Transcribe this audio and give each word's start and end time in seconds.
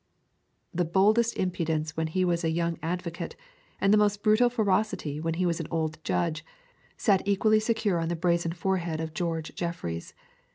The 0.73 0.83
boldest 0.83 1.37
impudence 1.37 1.95
when 1.95 2.07
he 2.07 2.25
was 2.25 2.43
a 2.43 2.49
young 2.49 2.79
advocate, 2.81 3.35
and 3.79 3.93
the 3.93 3.99
most 3.99 4.23
brutal 4.23 4.49
ferocity 4.49 5.19
when 5.19 5.35
he 5.35 5.45
was 5.45 5.59
an 5.59 5.67
old 5.69 6.03
judge, 6.03 6.43
sat 6.97 7.21
equally 7.27 7.59
secure 7.59 7.99
on 7.99 8.07
the 8.09 8.15
brazen 8.15 8.53
forehead 8.53 8.99
of 8.99 9.13
George 9.13 9.53
Jeffreys. 9.53 10.15